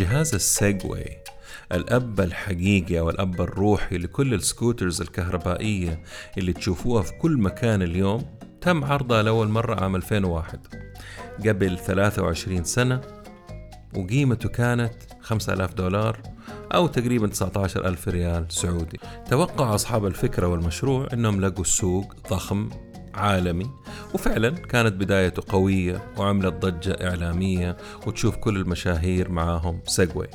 جهاز 0.00 0.34
ال 0.34 0.46
Segway 0.46 1.18
الأب 1.72 2.20
الحقيقي 2.20 2.98
أو 2.98 3.10
الأب 3.10 3.40
الروحي 3.40 3.98
لكل 3.98 4.34
ال 4.34 4.41
scooters 4.41 5.00
الكهربائية 5.00 6.02
اللي 6.38 6.52
تشوفوها 6.52 7.02
في 7.02 7.12
كل 7.12 7.36
مكان 7.36 7.82
اليوم 7.82 8.24
تم 8.60 8.84
عرضها 8.84 9.22
لأول 9.22 9.48
مرة 9.48 9.82
عام 9.82 9.96
2001 9.96 10.60
قبل 11.46 11.78
23 11.78 12.64
سنة 12.64 13.00
وقيمته 13.96 14.48
كانت 14.48 14.94
5000 15.20 15.74
دولار 15.74 16.22
أو 16.74 16.86
تقريبا 16.86 17.26
19 17.26 17.88
ألف 17.88 18.08
ريال 18.08 18.46
سعودي. 18.48 19.00
توقع 19.30 19.74
أصحاب 19.74 20.06
الفكرة 20.06 20.46
والمشروع 20.46 21.08
أنهم 21.12 21.40
لقوا 21.40 21.64
السوق 21.64 22.14
ضخم 22.30 22.68
عالمي 23.14 23.70
وفعلا 24.14 24.50
كانت 24.50 24.94
بدايته 24.94 25.42
قوية 25.48 26.02
وعملت 26.16 26.54
ضجة 26.54 27.08
إعلامية 27.08 27.76
وتشوف 28.06 28.36
كل 28.36 28.56
المشاهير 28.56 29.30
معاهم 29.30 29.80
سيجوي 29.86 30.26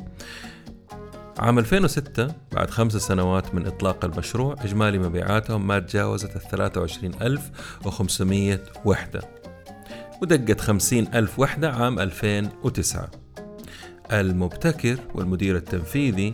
عام 1.40 1.59
2006 1.59 2.27
بعد 2.52 2.70
خمس 2.70 2.96
سنوات 2.96 3.55
من 3.55 3.68
إطلاق 3.68 4.05
المشروع 4.05 4.55
إجمالي 4.59 4.99
مبيعاتهم 4.99 5.68
ما 5.68 5.80
تجاوزت 5.80 6.35
ال 6.35 6.41
23500 6.41 8.59
وحدة. 8.85 9.22
ودقت 10.21 10.62
50 10.62 11.07
ألف 11.13 11.40
وحدة 11.40 11.71
عام 11.71 11.99
2009 11.99 13.10
المبتكر 14.12 14.98
والمدير 15.13 15.55
التنفيذي 15.55 16.34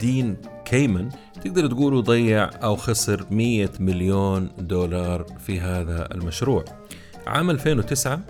دين 0.00 0.36
كيمن 0.64 1.08
تقدر 1.44 1.66
تقولوا 1.66 2.00
ضيع 2.00 2.50
أو 2.62 2.76
خسر 2.76 3.26
100 3.30 3.68
مليون 3.80 4.50
دولار 4.58 5.26
في 5.46 5.60
هذا 5.60 6.14
المشروع. 6.14 6.64
عام 7.26 7.50
2009 7.50 8.20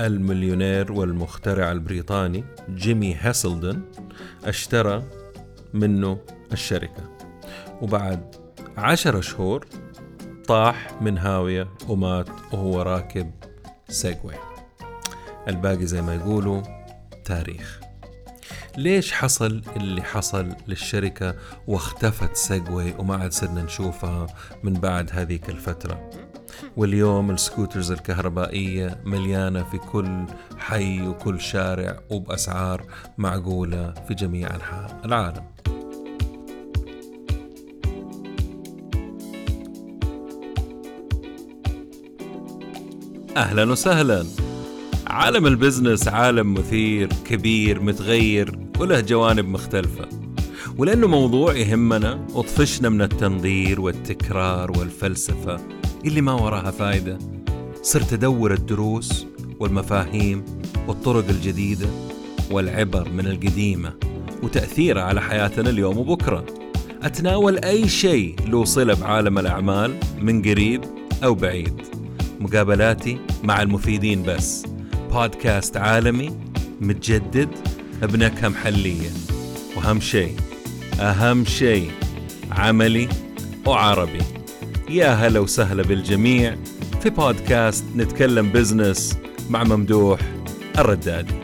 المليونير 0.00 0.92
والمخترع 0.92 1.72
البريطاني 1.72 2.44
جيمي 2.70 3.14
هاسلدن 3.14 3.82
اشترى 4.44 5.02
منه 5.74 6.18
الشركة. 6.52 7.16
وبعد 7.82 8.34
عشر 8.76 9.20
شهور 9.20 9.66
طاح 10.48 11.02
من 11.02 11.18
هاوية 11.18 11.68
ومات 11.88 12.28
وهو 12.52 12.82
راكب 12.82 13.30
سيجوي 13.88 14.34
الباقي 15.48 15.86
زي 15.86 16.02
ما 16.02 16.14
يقولوا 16.14 16.62
تاريخ. 17.24 17.80
ليش 18.76 19.12
حصل 19.12 19.62
اللي 19.76 20.02
حصل 20.02 20.48
للشركة 20.68 21.34
واختفت 21.66 22.36
سيجوي 22.36 22.94
وما 22.98 23.16
عاد 23.16 23.32
صرنا 23.32 23.62
نشوفها 23.62 24.26
من 24.62 24.72
بعد 24.72 25.10
هذيك 25.12 25.50
الفترة؟ 25.50 26.10
واليوم 26.80 27.30
ال 27.30 27.37
scooters 27.37 27.92
الكهربائية 27.92 29.00
مليانة 29.04 29.62
في 29.62 29.78
كل 29.78 30.24
حي 30.58 31.02
وكل 31.02 31.40
شارع 31.40 32.00
وبأسعار 32.10 32.84
معقولة 33.18 33.94
في 34.08 34.14
جميع 34.14 34.54
أنحاء 34.54 35.00
العالم. 35.04 35.44
أهلا 43.36 43.70
وسهلا. 43.70 44.26
عالم 45.06 45.46
البزنس 45.46 46.08
عالم 46.08 46.54
مثير 46.54 47.08
كبير 47.24 47.82
متغير 47.82 48.58
وله 48.78 49.00
جوانب 49.00 49.48
مختلفة. 49.48 50.08
ولأنه 50.78 51.06
موضوع 51.06 51.54
يهمنا 51.54 52.26
وطفشنا 52.34 52.88
من 52.88 53.02
التنظير 53.02 53.80
والتكرار 53.80 54.78
والفلسفة 54.78 55.79
اللي 56.04 56.20
ما 56.20 56.32
وراها 56.32 56.70
فايدة. 56.70 57.18
صرت 57.82 58.12
أدور 58.12 58.54
الدروس 58.54 59.26
والمفاهيم 59.60 60.44
والطرق 60.88 61.28
الجديدة 61.28 61.86
والعبر 62.50 63.08
من 63.08 63.26
القديمة 63.26 63.92
وتأثيرها 64.42 65.02
على 65.02 65.20
حياتنا 65.20 65.70
اليوم 65.70 65.98
وبكرة. 65.98 66.44
أتناول 67.02 67.58
أي 67.58 67.88
شيء 67.88 68.36
له 68.48 68.64
صلة 68.64 68.94
بعالم 68.94 69.38
الأعمال 69.38 69.96
من 70.20 70.42
قريب 70.42 70.84
أو 71.24 71.34
بعيد. 71.34 71.82
مقابلاتي 72.40 73.18
مع 73.42 73.62
المفيدين 73.62 74.22
بس. 74.22 74.66
بودكاست 75.12 75.76
عالمي 75.76 76.30
متجدد 76.80 77.48
بنكهة 78.02 78.48
محلية. 78.48 79.10
وأهم 79.76 80.00
شيء 80.00 80.36
أهم 81.00 81.44
شيء 81.44 81.90
عملي 82.50 83.08
وعربي. 83.66 84.22
يا 84.90 85.08
هلا 85.08 85.40
وسهلا 85.40 85.82
بالجميع 85.82 86.56
في 87.00 87.10
بودكاست 87.10 87.84
نتكلم 87.96 88.52
بزنس 88.52 89.18
مع 89.50 89.64
ممدوح 89.64 90.20
الردادي 90.78 91.34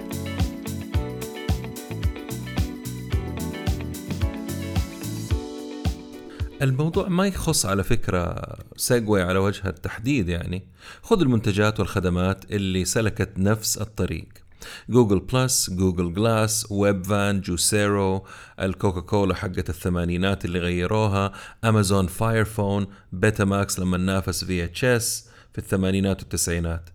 الموضوع 6.63 7.09
ما 7.09 7.27
يخص 7.27 7.67
على 7.67 7.85
فكرة 7.85 8.57
سيجوي 8.77 9.23
على 9.23 9.39
وجه 9.39 9.69
التحديد 9.69 10.29
يعني. 10.29 10.63
خذ 11.03 11.21
المنتجات 11.21 11.81
والخدمات 11.81 12.45
اللي 12.51 12.85
سلكت 12.85 13.31
نفس 13.39 13.79
الطريق. 13.79 14.46
Google 14.89 15.19
Plus 15.21 15.71
Google 15.71 16.15
Glass 16.15 16.67
Webvan 16.71 17.41
Juicero 17.41 18.25
الكوكا 18.61 19.01
كولا 19.01 19.35
حقت 19.35 19.71
الثمانينات 19.71 20.45
اللي 20.45 20.59
غيروها 20.59 21.33
Amazon 21.65 22.07
Fire 22.07 22.45
Phone 22.45 22.87
Betamax 23.13 23.79
لما 23.81 23.97
نافس 23.97 24.45
في 24.45 24.65
VHS 24.65 25.29
في 25.53 25.59
الثمانينات 25.59 26.21
والتسعينات. 26.21 26.91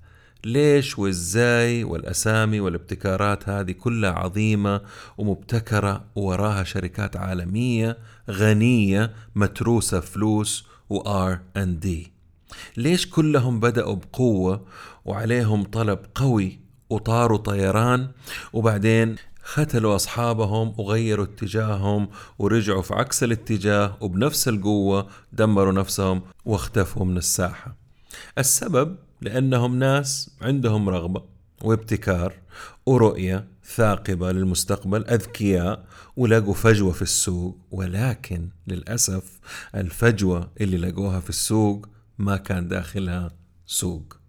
ليش 0.46 1.00
وازاي 1.00 1.84
والأسامي 1.84 2.60
والابتكارات 2.60 3.50
هذه 3.50 3.72
كلها 3.72 4.12
عظيمة 4.12 4.82
ومبتكرة 5.18 6.06
وراها 6.16 6.64
شركات 6.64 7.18
عالمية 7.18 7.98
غنية 8.30 9.14
متروسة 9.36 10.00
فلوس 10.00 10.66
و 10.90 11.40
R&D 11.58 12.12
ليش 12.78 13.08
كلهم 13.10 13.60
بدأوا 13.60 13.96
بقوة 13.96 14.66
وعليهم 15.06 15.64
طلب 15.64 16.00
قوي 16.16 16.60
وطاروا 16.92 17.38
طيران 17.38 18.12
وبعدين 18.54 19.16
ختلوا 19.44 19.96
أصحابهم 19.96 20.74
وغيروا 20.78 21.26
اتجاههم 21.26 22.10
ورجعوا 22.40 22.82
في 22.82 22.94
عكس 22.94 23.24
الاتجاه 23.24 23.98
وبنفس 24.02 24.48
القوة 24.48 25.08
دمروا 25.34 25.72
نفسهم 25.72 26.22
واختفوا 26.46 27.06
من 27.06 27.18
الساحة. 27.18 27.76
السبب 28.38 28.96
لأنهم 29.22 29.80
ناس 29.80 30.30
عندهم 30.42 30.90
رغبة 30.90 31.24
وابتكار 31.62 32.34
ورؤية 32.86 33.48
ثاقبة 33.76 34.32
للمستقبل 34.32 35.06
أذكياء 35.06 35.86
ولقوا 36.18 36.54
فجوة 36.54 36.92
في 36.92 37.02
السوق. 37.02 37.58
ولكن 37.72 38.50
للأسف 38.68 39.40
الفجوة 39.76 40.52
اللي 40.62 40.78
لقوها 40.78 41.20
في 41.20 41.30
السوق 41.30 41.90
ما 42.18 42.38
كان 42.38 42.68
داخلها 42.68 43.32
سوق. 43.66 44.21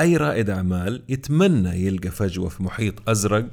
أي 0.00 0.16
رائد 0.16 0.50
أعمال 0.50 1.02
يتمنى 1.08 1.86
يلقى 1.86 2.10
فجوة 2.10 2.48
في 2.48 2.62
محيط 2.62 3.08
أزرق 3.08 3.50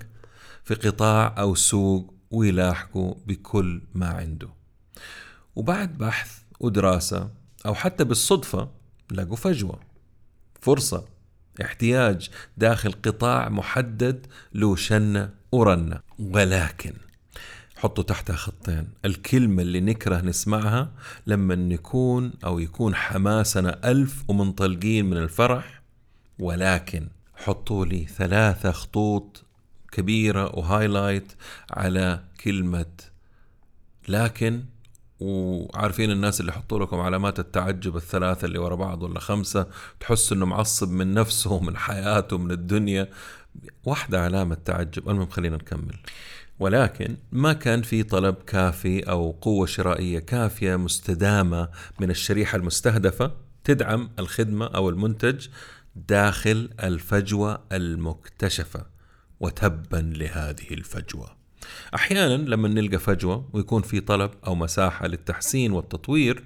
في 0.63 0.75
قطاع 0.75 1.35
أو 1.37 1.55
سوق 1.55 2.13
ويلاحقه 2.31 3.17
بكل 3.27 3.81
ما 3.93 4.07
عنده. 4.07 4.49
وبعد 5.55 5.97
بحث 5.97 6.39
ودراسة 6.59 7.29
أو 7.65 7.73
حتى 7.73 8.03
بالصدفة 8.03 8.69
لقوا 9.11 9.35
فجوة 9.35 9.79
فرصة 10.61 11.05
احتياج 11.61 12.29
داخل 12.57 12.91
قطاع 12.91 13.49
محدد 13.49 14.27
له 14.53 14.75
شنة 14.75 15.29
ورنة. 15.51 15.99
ولكن 16.19 16.93
حطوا 17.75 18.03
تحتها 18.03 18.35
خطين. 18.35 18.87
الكلمة 19.05 19.61
اللي 19.61 19.79
نكره 19.79 20.21
نسمعها 20.21 20.91
لما 21.27 21.55
نكون 21.55 22.33
أو 22.45 22.59
يكون 22.59 22.95
حماسنا 22.95 23.91
ألف 23.91 24.23
ومنطلقين 24.27 25.05
من 25.05 25.17
الفرح 25.17 25.76
ولكن 26.39 27.07
حطوا 27.35 27.85
لي 27.85 28.05
ثلاثة 28.05 28.71
خطوط 28.71 29.43
كبيرة 29.91 30.55
وهايلايت 30.55 31.33
على 31.71 32.23
كلمة 32.43 32.85
لكن 34.07 34.63
وعارفين 35.19 36.11
الناس 36.11 36.39
اللي 36.39 36.51
يحطوا 36.51 36.79
لكم 36.79 36.99
علامات 36.99 37.39
التعجب 37.39 37.95
الثلاثة 37.95 38.45
اللي 38.45 38.59
ورا 38.59 38.75
بعض 38.75 39.03
ولا 39.03 39.19
خمسة 39.19 39.67
تحس 39.99 40.31
إنه 40.31 40.45
معصب 40.45 40.91
من 40.91 41.13
نفسه 41.13 41.51
ومن 41.51 41.77
حياته 41.77 42.37
من 42.37 42.51
الدنيا. 42.51 43.09
واحدة 43.85 44.21
علامة 44.21 44.55
تعجب. 44.65 45.09
المهم 45.09 45.29
خلينا 45.29 45.55
نكمل. 45.55 45.95
ولكن 46.59 47.17
ما 47.31 47.53
كان 47.53 47.81
في 47.81 48.03
طلب 48.03 48.35
كافي 48.35 48.99
أو 48.99 49.31
قوة 49.41 49.65
شرائية 49.65 50.19
كافية 50.19 50.75
مستدامة 50.75 51.69
من 51.99 52.09
الشريحة 52.09 52.55
المستهدفة 52.55 53.31
تدعم 53.63 54.09
الخدمة 54.19 54.65
أو 54.65 54.89
المنتج. 54.89 55.47
داخل 56.07 56.69
الفجوة 56.83 57.59
المكتشفة 57.71 58.85
وتبا 59.39 60.13
لهذه 60.15 60.71
الفجوة. 60.71 61.37
أحيانا 61.95 62.37
لما 62.37 62.67
نلقى 62.67 62.99
فجوة 62.99 63.49
ويكون 63.53 63.81
في 63.81 63.99
طلب 63.99 64.31
أو 64.47 64.55
مساحة 64.55 65.07
للتحسين 65.07 65.71
والتطوير 65.71 66.43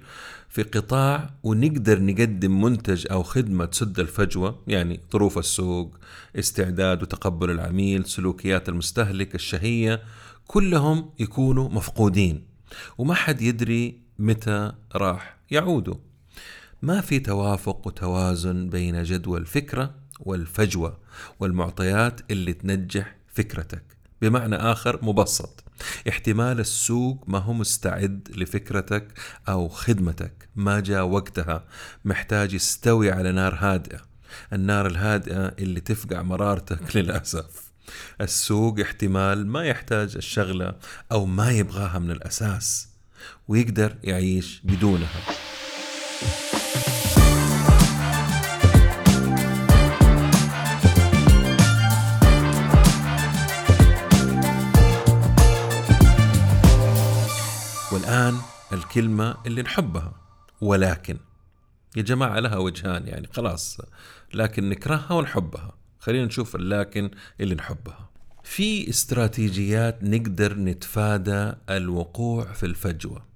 في 0.48 0.62
قطاع 0.62 1.30
ونقدر 1.42 2.02
نقدم 2.02 2.62
منتج 2.62 3.06
أو 3.10 3.22
خدمة 3.22 3.64
تسد 3.64 4.00
الفجوة 4.00 4.62
يعني 4.66 5.00
ظروف 5.12 5.38
السوق 5.38 5.98
استعداد 6.36 7.02
وتقبل 7.02 7.50
العميل 7.50 8.04
سلوكيات 8.04 8.68
المستهلك 8.68 9.34
الشهية 9.34 10.02
كلهم 10.46 11.10
يكونوا 11.18 11.68
مفقودين. 11.68 12.44
وما 12.98 13.14
حد 13.14 13.42
يدري 13.42 14.00
متى 14.18 14.72
راح 14.94 15.36
يعودوا. 15.50 15.94
ما 16.82 17.00
في 17.00 17.18
توافق 17.18 17.86
وتوازن 17.86 18.68
بين 18.68 19.02
جدوى 19.02 19.38
الفكرة 19.38 19.94
والفجوة 20.20 20.98
والمعطيات 21.40 22.20
اللي 22.30 22.52
تنجح 22.52 23.16
فكرتك. 23.34 23.82
بمعنى 24.22 24.56
آخر 24.56 25.04
مبسط. 25.04 25.64
احتمال 26.08 26.60
السوق 26.60 27.24
ما 27.26 27.38
هو 27.38 27.52
مستعد 27.52 28.28
لفكرتك 28.36 29.08
أو 29.48 29.68
خدمتك. 29.68 30.48
ما 30.56 30.80
جاء 30.80 31.04
وقتها. 31.04 31.64
محتاج 32.04 32.52
يستوي 32.52 33.10
على 33.10 33.32
نار 33.32 33.54
هادئة. 33.54 34.00
النار 34.52 34.86
الهادئة 34.86 35.46
اللي 35.46 35.80
تفقع 35.80 36.22
مرارتك 36.22 36.80
للأسف. 36.96 37.72
السوق 38.20 38.80
احتمال 38.80 39.46
ما 39.46 39.64
يحتاج 39.64 40.16
الشغلة 40.16 40.74
أو 41.12 41.26
ما 41.26 41.50
يبغاها 41.50 41.98
من 41.98 42.10
الأساس. 42.10 42.88
ويقدر 43.48 43.96
يعيش 44.04 44.60
بدونها. 44.64 45.20
والآن 58.12 58.38
الكلمة 58.72 59.36
اللي 59.46 59.62
نحبها. 59.62 60.14
ولكن 60.60 61.18
يا 61.96 62.02
جماعة 62.02 62.40
لها 62.40 62.56
وجهان 62.56 63.06
يعني 63.06 63.28
خلاص 63.32 63.80
لكن 64.34 64.68
نكرهها 64.68 65.12
ونحبها. 65.12 65.72
خلينا 65.98 66.24
نشوف 66.24 66.56
اللكن 66.56 67.10
اللي 67.40 67.54
نحبها. 67.54 68.10
في 68.44 68.90
استراتيجيات 68.90 69.98
نقدر 70.02 70.58
نتفادى 70.58 71.52
الوقوع 71.70 72.52
في 72.52 72.66
الفجوة. 72.66 73.26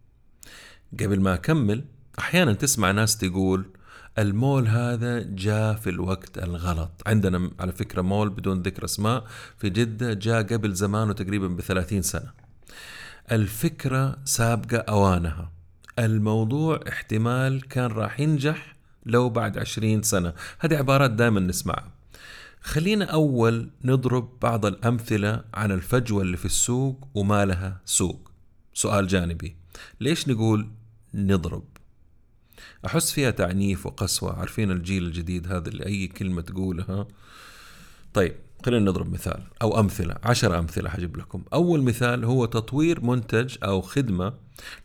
قبل 1.01 1.21
ما 1.21 1.35
أكمل 1.35 1.85
أحيانا 2.19 2.53
تسمع 2.53 2.91
ناس 2.91 3.17
تقول 3.17 3.71
المول 4.19 4.69
هذا 4.69 5.23
جاء 5.23 5.75
في 5.75 5.91
الوقت 5.91 6.39
الغلط. 6.39 7.03
عندنا 7.07 7.51
على 7.61 7.73
فكرة 7.73 8.03
مول 8.03 8.31
بدون 8.31 8.63
ذكر 8.63 8.85
أسماء 8.85 9.25
في 9.59 9.71
جدة 9.71 10.13
جاء 10.13 10.43
قبل 10.43 10.73
زمانه 10.73 11.13
تقريبا 11.13 11.49
بثلاثين 11.49 12.03
سنة. 12.03 12.47
الفكرة 13.33 14.19
سابقة 14.25 14.77
أوانها. 14.79 15.53
الموضوع 15.99 16.81
احتمال 16.89 17.69
كان 17.69 17.91
راح 17.91 18.21
ينجح 18.21 18.77
لو 19.07 19.29
بعد 19.29 19.59
عشرين 19.59 20.03
سنة. 20.03 20.33
هذه 20.59 20.77
عبارات 20.77 21.11
دائما 21.11 21.41
نسمعها. 21.41 21.93
خلينا 22.61 23.05
أول 23.05 23.71
نضرب 23.85 24.39
بعض 24.43 24.67
الأمثلة 24.67 25.45
عن 25.55 25.73
الفجوة 25.73 26.23
اللي 26.23 26.37
في 26.37 26.45
السوق 26.45 27.09
وما 27.15 27.45
لها 27.45 27.81
سوق. 27.85 28.31
سؤال 28.75 29.07
جانبي. 29.07 29.57
ليش 30.01 30.29
نقول 30.29 30.71
نضرب؟ 31.15 31.65
أحس 32.87 33.13
فيها 33.13 33.31
تعنيف 33.31 33.87
وقسوة. 33.87 34.39
عارفين 34.39 34.71
الجيل 34.71 35.07
الجديد 35.07 35.53
هذا 35.53 35.69
اللي 35.69 35.87
أي 35.87 36.07
كلمة 36.07 36.43
تقولها 36.43 37.09
طيب 38.17 38.35
خلينا 38.65 38.91
نضرب 38.91 39.13
مثال 39.13 39.41
أو 39.63 39.81
أمثلة 39.81 40.15
عشر 40.25 40.59
أمثلة 40.59 40.91
حجيب 40.91 41.17
لكم. 41.17 41.43
أول 41.53 41.83
مثال 41.83 42.25
هو 42.25 42.45
تطوير 42.45 43.05
منتج 43.05 43.57
أو 43.65 43.81
خدمة 43.81 44.33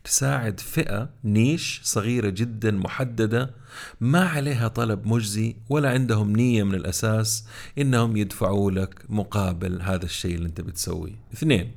تساعد 0.03 0.59
فئة 0.59 1.09
نيش 1.23 1.81
صغيرة 1.83 2.29
جدا 2.29 2.71
محددة 2.71 3.53
ما 4.01 4.27
عليها 4.29 4.67
طلب 4.67 5.07
مجزي 5.07 5.55
ولا 5.69 5.89
عندهم 5.89 6.35
نية 6.35 6.63
من 6.63 6.75
الأساس 6.75 7.45
إنهم 7.77 8.17
يدفعوا 8.17 8.71
لك 8.71 9.05
مقابل 9.09 9.81
هذا 9.81 10.05
الشيء 10.05 10.35
اللي 10.35 10.47
أنت 10.47 10.61
بتسويه. 10.61 11.15
اثنين 11.33 11.71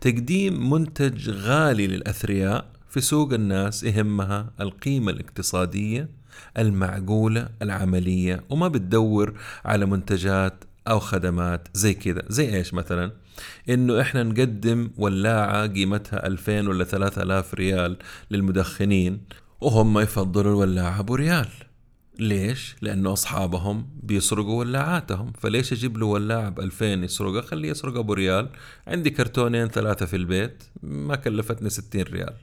تقديم 0.00 0.70
منتج 0.70 1.30
غالي 1.30 1.86
للأثرياء 1.86 2.66
في 2.88 3.00
سوق 3.00 3.32
الناس 3.32 3.82
يهمها 3.82 4.50
القيمة 4.60 5.12
الاقتصادية 5.12 6.08
المعقولة 6.58 7.48
العملية 7.62 8.44
وما 8.50 8.68
بتدور 8.68 9.40
على 9.64 9.86
منتجات 9.86 10.64
أو 10.88 10.98
خدمات 10.98 11.68
زي 11.74 11.94
كذا. 11.94 12.22
زي 12.28 12.56
إيش 12.56 12.74
مثلا؟ 12.74 13.12
إنه 13.68 14.00
إحنا 14.00 14.22
نقدم 14.22 14.90
ولاعة 14.96 15.66
قيمتها 15.66 16.26
2000 16.26 16.68
ولا 16.68 16.84
3000 16.84 17.54
ريال 17.54 17.96
للمدخنين 18.30 19.20
وهم 19.60 19.98
يفضلوا 19.98 20.50
الولاعة 20.50 21.00
أبو 21.00 21.14
ريال. 21.14 21.48
ليش؟ 22.18 22.76
لأنه 22.82 23.12
أصحابهم 23.12 23.88
بيسرقوا 24.02 24.58
ولاعاتهم. 24.58 25.32
فليش 25.32 25.72
أجيب 25.72 25.98
له 25.98 26.06
ولاعة 26.06 26.48
ب 26.48 26.60
2000 26.60 26.84
يسرقها؟ 27.04 27.42
خليه 27.42 27.70
يسرق 27.70 27.98
أبو 27.98 28.12
ريال. 28.12 28.48
عندي 28.86 29.10
كرتونين 29.10 29.68
ثلاثة 29.68 30.06
في 30.06 30.16
البيت 30.16 30.62
ما 30.82 31.16
كلفتني 31.16 31.70
60 31.70 32.02
ريال. 32.02 32.34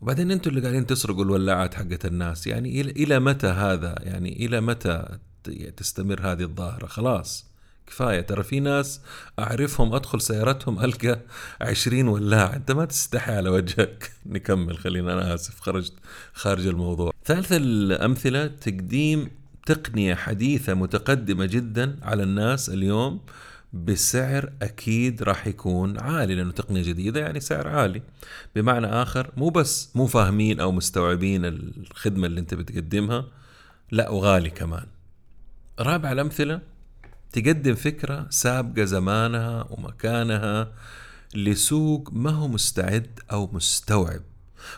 وبعدين 0.00 0.30
أنتوا 0.30 0.52
اللي 0.52 0.62
قاعدين 0.62 0.86
تسرقوا 0.86 1.24
الولاعات 1.24 1.74
حقت 1.74 2.06
الناس. 2.06 2.46
يعني 2.46 2.80
إلى 2.80 3.20
متى 3.20 3.46
هذا؟ 3.46 3.94
يعني 3.98 4.46
إلى 4.46 4.60
متى 4.60 5.18
تستمر 5.76 6.20
هذه 6.20 6.42
الظاهرة. 6.42 6.86
خلاص 6.86 7.46
كفاية. 7.86 8.20
ترى 8.20 8.42
في 8.42 8.60
ناس 8.60 9.00
أعرفهم 9.38 9.94
أدخل 9.94 10.20
سيارتهم 10.20 10.84
ألقى 10.84 11.20
عشرين 11.60 12.08
ولاعة. 12.08 12.56
أنت 12.56 12.72
ما 12.72 12.84
تستحي 12.84 13.32
على 13.32 13.50
وجهك. 13.50 14.12
نكمل 14.26 14.78
خلينا 14.78 15.12
أنا 15.12 15.34
آسف 15.34 15.60
خرجت 15.60 15.92
خارج 16.32 16.66
الموضوع. 16.66 17.12
ثالث 17.24 17.52
الأمثلة 17.52 18.46
تقديم 18.46 19.30
تقنية 19.66 20.14
حديثة 20.14 20.74
متقدمة 20.74 21.46
جدا 21.46 21.98
على 22.02 22.22
الناس 22.22 22.68
اليوم 22.68 23.20
بسعر 23.72 24.52
أكيد 24.62 25.22
راح 25.22 25.46
يكون 25.46 26.00
عالي 26.00 26.34
لأنه 26.34 26.52
تقنية 26.52 26.82
جديدة 26.82 27.20
يعني 27.20 27.40
سعر 27.40 27.68
عالي. 27.68 28.02
بمعنى 28.56 28.86
آخر 28.86 29.30
مو 29.36 29.48
بس 29.48 29.90
مو 29.94 30.06
فاهمين 30.06 30.60
أو 30.60 30.72
مستوعبين 30.72 31.44
الخدمة 31.44 32.26
اللي 32.26 32.40
أنت 32.40 32.54
بتقدمها 32.54 33.26
لا 33.90 34.10
وغالي 34.10 34.50
كمان. 34.50 34.86
رابع 35.80 36.12
الأمثلة 36.12 36.60
تقدم 37.32 37.74
فكرة 37.74 38.26
سابقة 38.30 38.84
زمانها 38.84 39.66
ومكانها 39.70 40.72
لسوق 41.34 42.10
ما 42.12 42.30
هو 42.30 42.48
مستعد 42.48 43.20
أو 43.32 43.50
مستوعب 43.52 44.20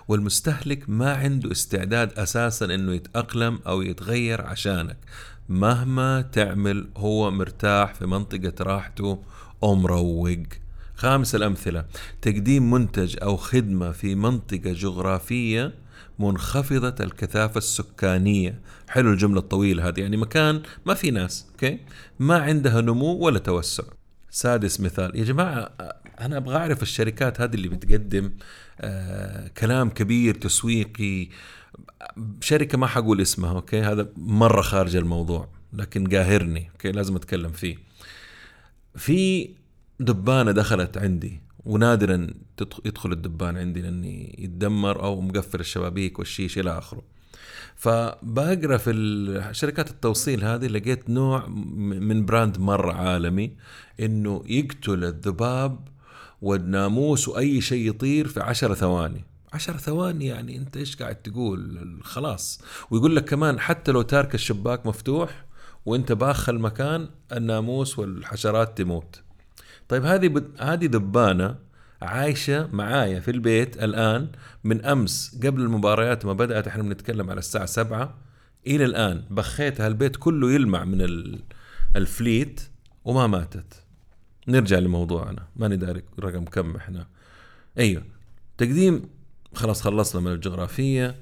والمستهلك 0.09 0.85
ما 0.89 1.15
عنده 1.15 1.53
استعداد 1.53 2.19
أساسا 2.19 2.65
أنه 2.65 2.95
يتأقلم 2.95 3.61
أو 3.67 3.83
يتغير 3.83 4.47
عشانك 4.47 4.97
مهما 5.49 6.23
تعمل 6.23 6.89
هو 6.97 7.31
مرتاح 7.31 7.95
في 7.95 8.07
منطقة 8.07 8.55
راحته 8.61 9.23
أو 9.63 9.75
مروق. 9.75 10.39
خامس 10.95 11.35
الأمثلة 11.35 11.85
تقديم 12.23 12.71
منتج 12.71 13.17
أو 13.23 13.37
خدمة 13.37 13.93
في 13.93 14.15
منطقة 14.15 14.73
جغرافية 14.73 15.82
منخفضة 16.19 17.05
الكثافة 17.05 17.59
السكانية. 17.59 18.61
حلو 18.89 19.11
الجملة 19.13 19.41
الطويلة 19.41 19.89
هذه 19.89 20.01
يعني 20.01 20.17
مكان 20.17 20.63
ما 20.87 20.95
في 20.95 21.11
ناس 21.11 21.47
okay؟ 21.51 21.79
ما 22.19 22.37
عندها 22.37 22.81
نمو 22.81 23.13
ولا 23.13 23.39
توسع. 23.39 23.85
سادس 24.31 24.81
مثال 24.81 25.17
يا 25.17 25.25
جماعة 25.25 25.71
أنا 26.21 26.37
أبغى 26.37 26.57
أعرف 26.57 26.83
الشركات 26.83 27.41
هذه 27.41 27.55
اللي 27.55 27.69
بتقدم 27.69 28.33
آه 28.81 29.49
كلام 29.49 29.91
كبير 29.91 30.35
تسويقي. 30.35 31.29
شركة 32.41 32.79
ما 32.79 32.87
حقول 32.87 33.21
اسمها 33.21 33.53
okay؟ 33.53 33.81
هذا 33.81 34.09
مرة 34.17 34.63
خارج 34.63 34.97
الموضوع 34.97 35.49
لكن 35.73 36.07
قاهرني 36.07 36.71
okay؟ 36.71 36.93
لازم 36.93 37.17
أتكلم 37.17 37.51
فيه. 37.51 37.77
في 38.97 39.51
دبانة 40.01 40.53
دخلت 40.53 40.99
عندي. 40.99 41.41
ونادرا 41.65 42.27
يدخل 42.85 43.13
الدبان 43.13 43.57
عندي 43.57 43.83
لاني 43.83 44.37
يتدمر 44.39 45.03
أو 45.03 45.21
مقفل 45.21 45.61
الشبابيك 45.61 46.19
والشيش 46.19 46.59
إلى 46.59 46.79
آخره. 46.79 47.03
فبقرا 47.77 48.77
في 48.77 49.49
شركات 49.53 49.91
التوصيل 49.91 50.45
هذه 50.45 50.67
لقيت 50.67 51.11
نوع 51.11 51.47
من 51.47 52.27
براند 52.27 52.59
مرة 52.59 52.93
عالمي 52.93 53.57
إنه 54.01 54.43
يقتل 54.47 55.05
الذباب 55.05 55.89
والناموس 56.43 57.29
وأي 57.29 57.61
شيء 57.61 57.89
يطير 57.89 58.29
في 58.29 58.41
عشر 58.41 58.75
ثواني. 58.75 59.25
عشر 59.53 59.77
ثواني 59.77 60.27
يعني 60.27 60.57
أنت 60.57 60.77
إيش 60.77 60.97
قاعد 60.97 61.15
تقول؟ 61.15 61.99
خلاص. 62.03 62.61
ويقول 62.91 63.17
لك 63.17 63.25
كمان 63.25 63.61
حتى 63.61 63.93
لو 63.93 64.03
تارك 64.03 64.35
الشباك 64.35 64.87
مفتوح 64.87 65.45
وأنت 65.87 66.13
باخ 66.13 66.49
المكان 66.49 67.09
الناموس 67.33 67.99
والحشرات 67.99 68.79
تموت. 68.79 69.22
طيب 69.93 70.05
هذه 70.05 70.29
بد... 70.29 70.51
هذه 70.61 70.87
دبانة 70.87 71.57
عايشة 72.03 72.69
معايا 72.73 73.21
في 73.21 73.31
البيت 73.31 73.83
الآن 73.83 74.29
من 74.65 74.85
أمس 74.85 75.41
قبل 75.45 75.61
المباريات 75.61 76.27
ما 76.27 76.33
بدأت. 76.33 76.67
إحنا 76.69 76.83
بنتكلم 76.83 77.31
على 77.31 77.39
الساعة 77.39 77.67
سبعة 77.67 78.15
إلى 78.67 78.85
الآن. 78.85 79.25
بخيتها 79.31 79.87
البيت 79.87 80.17
كله 80.17 80.53
يلمع 80.53 80.85
من 80.85 81.07
الفليت 81.97 82.61
وما 83.05 83.27
ماتت. 83.27 83.85
نرجع 84.49 84.79
لموضوعنا. 84.79 85.47
ماني 85.57 85.77
داري 85.77 86.03
رقم 86.21 86.45
كم 86.45 86.77
إحنا. 86.77 87.07
أيوه. 87.79 88.03
تقديم 88.59 89.03
خلاص 89.55 89.83
خلصنا 89.83 90.21
من 90.21 90.33
الجغرافية. 90.33 91.17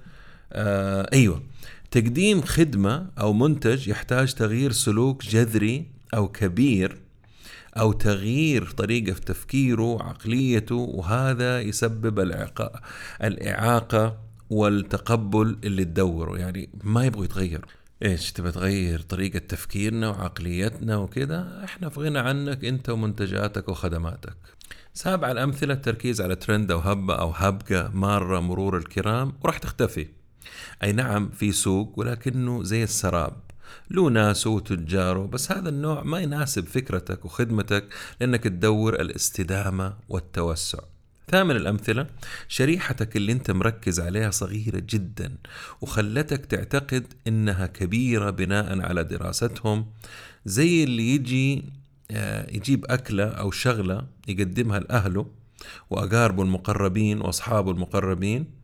آه 0.52 1.08
أيوه. 1.12 1.42
تقديم 1.90 2.40
خدمة 2.40 3.10
أو 3.20 3.32
منتج 3.32 3.88
يحتاج 3.88 4.34
تغيير 4.34 4.72
سلوك 4.72 5.24
جذري 5.24 5.86
أو 6.14 6.28
كبير 6.28 6.98
أو 7.80 7.92
تغيير 7.92 8.70
طريقة 8.70 9.12
في 9.12 9.20
تفكيره 9.20 9.82
وعقليته 9.82 10.74
وهذا 10.74 11.60
يسبب 11.60 12.20
الإعاقة, 12.20 12.80
الإعاقة 13.22 14.18
والتقبل 14.50 15.58
اللي 15.64 15.84
تدوره. 15.84 16.38
يعني 16.38 16.68
ما 16.84 17.04
يبغوا 17.04 17.24
يتغيروا. 17.24 17.68
إيش 18.02 18.32
تبى 18.32 18.52
تغير 18.52 19.00
طريقة 19.00 19.38
تفكيرنا 19.38 20.08
وعقليتنا 20.08 20.96
وكذا؟ 20.96 21.60
إحنا 21.64 21.88
في 21.88 22.00
غنى 22.00 22.18
عنك 22.18 22.64
أنت 22.64 22.88
ومنتجاتك 22.88 23.68
وخدماتك. 23.68 24.36
سابع 24.94 25.30
الأمثلة 25.30 25.74
التركيز 25.74 26.20
على 26.20 26.36
ترند 26.36 26.70
أو 26.70 26.78
هبة 26.78 27.14
أو 27.14 27.30
هبقة 27.30 27.90
مارة 27.94 28.40
مرور 28.40 28.76
الكرام 28.76 29.32
وراح 29.40 29.58
تختفي. 29.58 30.08
أي 30.82 30.92
نعم 30.92 31.30
في 31.30 31.52
سوق 31.52 31.98
ولكنه 31.98 32.62
زي 32.62 32.82
السراب. 32.82 33.49
له 33.90 34.10
ناسه 34.10 34.50
وتجاره 34.50 35.26
بس 35.26 35.52
هذا 35.52 35.68
النوع 35.68 36.02
ما 36.02 36.20
يناسب 36.20 36.66
فكرتك 36.66 37.24
وخدمتك 37.24 37.84
لأنك 38.20 38.44
تدور 38.44 39.00
الاستدامة 39.00 39.94
والتوسع. 40.08 40.78
ثامن 41.30 41.56
الأمثلة 41.56 42.06
شريحتك 42.48 43.16
اللي 43.16 43.32
أنت 43.32 43.50
مركز 43.50 44.00
عليها 44.00 44.30
صغيرة 44.30 44.82
جدا 44.88 45.34
وخلتك 45.80 46.46
تعتقد 46.46 47.06
إنها 47.28 47.66
كبيرة 47.66 48.30
بناء 48.30 48.80
على 48.80 49.04
دراستهم 49.04 49.86
زي 50.46 50.84
اللي 50.84 51.14
يجي 51.14 51.64
آه، 52.10 52.50
يجيب 52.50 52.84
أكلة 52.88 53.24
أو 53.24 53.50
شغلة 53.50 54.06
يقدمها 54.28 54.78
لأهله 54.78 55.26
وأقاربه 55.90 56.42
المقربين 56.42 57.20
وأصحابه 57.20 57.70
المقربين 57.70 58.59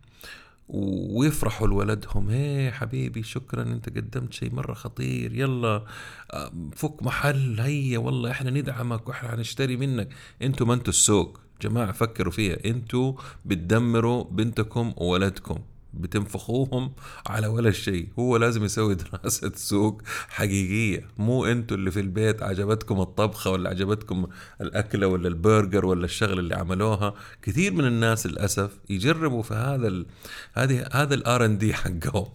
ويفرحوا 0.68 1.66
لولدهم 1.66 2.28
هي 2.28 2.72
حبيبي 2.72 3.22
شكرا 3.22 3.62
أنت 3.62 3.88
قدمت 3.88 4.32
شيء 4.32 4.54
مرة 4.54 4.74
خطير. 4.74 5.34
يلا 5.34 5.84
آه، 6.30 6.52
فك 6.76 7.02
محل. 7.02 7.60
هيا 7.60 7.98
والله 7.98 8.30
إحنا 8.30 8.50
ندعمك 8.50 9.08
وإحنا 9.08 9.30
حنشتري 9.30 9.76
منك. 9.76 10.08
أنتوا 10.42 10.66
ما 10.66 10.74
أنتوا 10.74 10.88
السوق. 10.88 11.40
جماعة 11.62 11.92
فكروا 11.92 12.32
فيها. 12.32 12.56
أنتوا 12.64 13.12
بتدمروا 13.44 14.24
بنتكم 14.24 14.94
وولدكم 14.96 15.58
بتنفخوهم 16.00 16.92
على 17.26 17.46
ولا 17.46 17.70
شيء. 17.70 18.08
هو 18.18 18.36
لازم 18.36 18.64
يسوي 18.64 18.94
دراسة 18.94 19.52
سوق 19.54 20.02
حقيقية. 20.28 21.08
مو 21.18 21.44
أنتوا 21.46 21.76
اللي 21.76 21.90
في 21.90 22.00
البيت 22.00 22.42
عجبتكم 22.42 23.00
الطبخة 23.00 23.50
ولا 23.50 23.70
عجبتكم 23.70 24.26
الأكلة 24.60 25.06
ولا 25.06 25.28
البرجر 25.28 25.86
ولا 25.86 26.04
الشغل 26.04 26.38
اللي 26.38 26.54
عملوها. 26.54 27.14
كثير 27.42 27.72
من 27.72 27.84
الناس 27.84 28.26
للأسف 28.26 28.78
يجربوا 28.90 29.42
في 29.42 29.54
هذا 29.54 29.88
ال... 29.88 30.06
هذه 30.52 30.88
هذا 30.92 31.14
ال 31.14 31.44
R&D 31.44 31.74
حقهم 31.74 32.26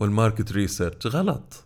وال 0.00 0.13
market 0.13 0.52
research 0.52 1.06
غلط. 1.06 1.64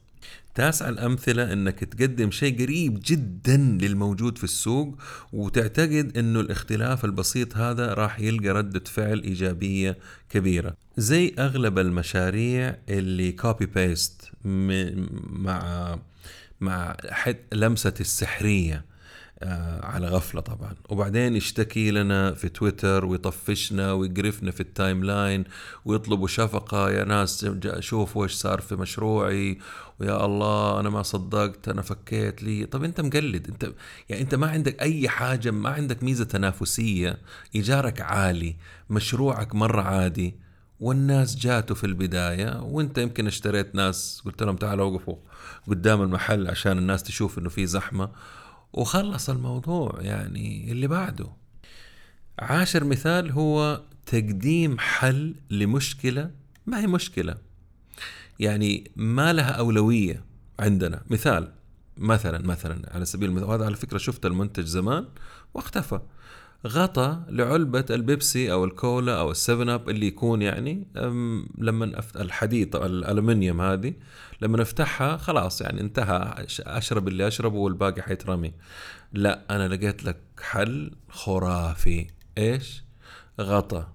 تاسع 0.55 0.89
الأمثلة 0.89 1.53
أنك 1.53 1.85
تقدم 1.85 2.31
شيء 2.31 2.63
قريب 2.63 3.01
جدا 3.07 3.57
للموجود 3.57 4.39
في 4.39 4.45
السوق 4.45 4.99
وتعتقد 5.33 6.19
أنه 6.19 6.41
الاختلاف 6.41 7.05
البسيط 7.05 7.57
هذا 7.57 7.95
راح 7.95 8.21
يلقى 8.21 8.49
ردة 8.49 8.85
فعل 8.87 9.23
إيجابية 9.23 9.99
كبيرة. 10.31 10.77
زي 10.97 11.35
أغلب 11.39 11.79
المشاريع 11.79 12.77
اللي 12.89 13.33
copy 13.33 13.67
paste 13.67 14.31
مع 14.45 15.99
مع 16.61 16.97
لمسة 17.53 17.95
السحرية. 18.01 18.85
على 19.83 20.09
غفلة 20.09 20.41
طبعا. 20.41 20.75
وبعدين 20.89 21.37
يشتكي 21.37 21.91
لنا 21.91 22.35
في 22.35 22.49
تويتر 22.49 23.05
ويطفشنا 23.05 23.93
ويقرفنا 23.93 24.51
في 24.51 24.61
ال 24.61 25.05
timeline 25.05 25.45
ويطلبوا 25.85 26.29
شفقة 26.29 26.91
يا 26.91 27.05
ناس 27.05 27.47
شوفوا 27.79 28.25
إيش 28.25 28.33
صار 28.33 28.61
في 28.61 28.77
مشروعي 28.77 29.59
ويا 30.01 30.25
الله 30.25 30.81
أنا 30.81 30.91
ما 30.91 31.03
صدقت 31.03 31.69
أنا 31.69 31.83
فكيت 31.83 32.43
لي. 32.43 32.67
طب 32.67 32.85
أنت 32.85 33.01
مقلد 33.01 33.49
أنت 33.49 33.73
يعني 34.09 34.23
أنت 34.23 34.35
ما 34.35 34.47
عندك 34.51 34.83
أي 34.83 35.09
حاجة 35.09 35.51
ما 35.51 35.71
عندك 35.71 36.03
ميزة 36.03 36.25
تنافسية 36.25 37.19
إيجارك 37.55 38.01
عالي 38.01 38.57
مشروعك 38.91 39.55
مرة 39.55 39.83
عادي 39.83 40.35
والناس 40.81 41.37
جاتوا 41.37 41.77
في 41.77 41.85
البداية 41.85 42.61
وأنت 42.63 42.99
يمكن 42.99 43.27
اشتريت 43.27 43.75
ناس 43.75 44.23
قلت 44.25 44.43
لهم 44.43 44.57
تعالوا 44.57 44.85
وقفوا 44.85 45.17
قدام 45.69 46.03
المحل 46.03 46.49
عشان 46.49 46.79
الناس 46.79 47.03
تشوف 47.03 47.39
إنه 47.39 47.49
في 47.49 47.67
زحمة. 47.67 48.11
وخلص 48.73 49.31
الموضوع 49.31 49.99
يعني 50.01 50.73
اللي 50.73 50.87
بعده. 50.87 51.27
عاشر 52.39 52.85
مثال 52.85 53.31
هو 53.31 53.83
تقديم 54.07 54.79
حل 54.79 55.35
لمشكلة. 55.51 56.31
ما 56.67 56.81
هي 56.81 56.87
مشكلة؟ 56.87 57.37
يعني 58.41 58.91
ما 58.97 59.33
لها 59.33 59.51
أولوية 59.51 60.25
عندنا. 60.61 61.03
مثال 61.11 61.53
مثلا 61.97 62.47
مثلا 62.47 62.95
على 62.95 63.05
سبيل 63.05 63.29
المثال 63.29 63.49
وهذا 63.49 63.65
على 63.65 63.77
فكرة 63.77 63.99
شفت 63.99 64.27
المنتج 64.27 64.65
زمان 64.65 65.09
واختفى. 65.55 66.01
غطى 66.67 67.23
لعلبة 67.29 67.85
البيبسي 67.91 68.53
أو 68.53 68.65
الكولا 68.65 69.21
أو 69.21 69.31
السفن 69.31 69.69
أب 69.69 69.89
اللي 69.89 70.07
يكون 70.07 70.43
يعني 70.43 70.87
لما 71.59 72.03
الحديد 72.17 72.77
الألمنيوم 72.77 73.61
هذه 73.61 73.95
لما 74.41 74.59
نفتحها 74.59 75.17
خلاص 75.17 75.61
يعني 75.61 75.81
انتهى 75.81 76.47
أشرب 76.61 77.09
اللي 77.09 77.27
أشربه 77.27 77.57
والباقي 77.57 78.03
حيترمي. 78.03 78.53
لا 79.13 79.45
أنا 79.51 79.69
لقيت 79.69 80.05
لك 80.05 80.17
حل 80.41 80.91
خرافي. 81.09 82.07
إيش؟ 82.39 82.85
غطى. 83.41 83.87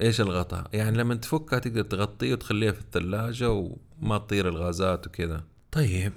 إيش 0.00 0.20
الغطاء؟ 0.20 0.66
يعني 0.72 0.98
لما 0.98 1.14
تفكها 1.14 1.58
تقدر 1.58 1.82
تغطيه 1.82 2.32
وتخليها 2.32 2.72
في 2.72 2.80
الثلاجة 2.80 3.50
وما 3.50 4.18
تطير 4.18 4.48
الغازات 4.48 5.06
وكذا. 5.06 5.44
طيب. 5.72 6.12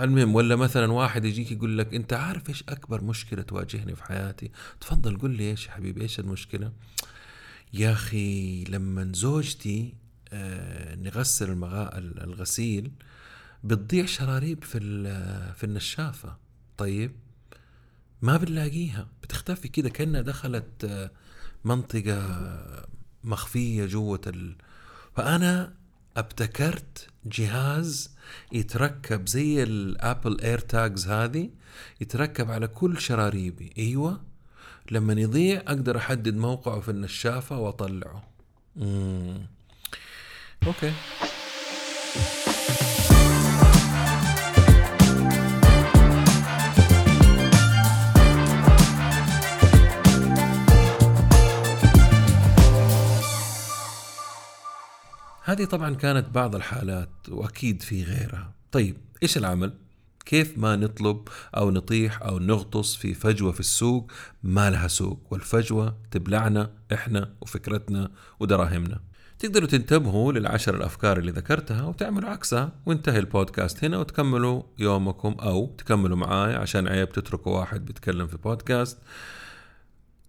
المهم 0.00 0.34
ولا 0.34 0.56
مثلا 0.56 0.92
واحد 0.92 1.24
يجيك 1.24 1.52
يقول 1.52 1.78
لك 1.78 1.94
أنت 1.94 2.12
عارف 2.12 2.48
إيش 2.48 2.62
أكبر 2.68 3.04
مشكلة 3.04 3.42
تواجهني 3.42 3.96
في 3.96 4.04
حياتي؟ 4.04 4.50
تفضل 4.80 5.18
قل 5.18 5.30
لي 5.30 5.50
إيش 5.50 5.66
يا 5.66 5.70
حبيبي 5.72 6.02
إيش 6.02 6.20
المشكلة؟ 6.20 6.72
يا 7.72 7.92
أخي 7.92 8.64
لما 8.64 9.12
زوجتي 9.14 9.94
آه 10.32 10.94
نغسل 10.94 11.50
المغا... 11.50 11.98
الغسيل 11.98 12.90
بتضيع 13.64 14.06
شراريب 14.06 14.64
في 14.64 14.78
في 15.56 15.64
النشافة. 15.64 16.36
طيب 16.76 17.12
ما 18.22 18.36
بنلاقيها. 18.36 19.08
بتختفي 19.22 19.68
كده 19.68 19.88
كأنها 19.90 20.20
دخلت 20.20 20.84
آه 20.84 21.10
منطقة 21.64 22.86
مخفية 23.24 23.86
جوة 23.86 24.20
ال... 24.26 24.56
فأنا 25.16 25.74
أبتكرت 26.18 27.08
جهاز 27.24 28.10
يتركب 28.52 29.28
زي 29.28 29.62
الأبل 29.62 30.40
اير 30.40 30.58
تاجز 30.58 31.08
هذه 31.08 31.50
يتركب 32.00 32.50
على 32.50 32.66
كل 32.66 33.00
شراريبي. 33.00 33.72
إيوه. 33.78 34.20
لما 34.90 35.12
يضيع 35.12 35.60
أقدر 35.60 35.96
أحدد 35.96 36.36
موقعه 36.36 36.80
في 36.80 36.90
النشافة 36.90 37.58
وأطلعه. 37.58 38.22
امم 38.76 39.46
أوكي. 40.66 40.92
هذه 55.48 55.64
طبعا 55.64 55.94
كانت 55.94 56.28
بعض 56.28 56.54
الحالات 56.54 57.10
وأكيد 57.28 57.82
في 57.82 58.04
غيرها. 58.04 58.52
طيب 58.72 58.96
إيش 59.22 59.36
العمل؟ 59.36 59.72
كيف 60.26 60.58
ما 60.58 60.76
نطلب 60.76 61.28
أو 61.56 61.70
نطيح 61.70 62.22
أو 62.22 62.38
نغطس 62.38 62.94
في 62.94 63.14
فجوة 63.14 63.52
في 63.52 63.60
السوق 63.60 64.12
ما 64.42 64.70
لها 64.70 64.88
سوق 64.88 65.20
والفجوة 65.30 65.96
تبلعنا 66.10 66.70
إحنا 66.92 67.34
وفكرتنا 67.40 68.10
ودراهمنا. 68.40 69.00
تقدروا 69.38 69.68
تنتبهوا 69.68 70.32
للعشر 70.32 70.76
الأفكار 70.76 71.18
اللي 71.18 71.32
ذكرتها 71.32 71.82
وتعملوا 71.82 72.30
عكسها. 72.30 72.72
وانتهي 72.86 73.18
البودكاست 73.18 73.84
هنا 73.84 73.98
وتكملوا 73.98 74.62
يومكم 74.78 75.36
أو 75.40 75.74
تكملوا 75.78 76.16
معاي 76.16 76.54
عشان 76.54 76.88
عيب 76.88 77.08
تتركوا 77.08 77.58
واحد 77.58 77.84
بيتكلم 77.84 78.26
في 78.26 78.36
بودكاست 78.36 78.98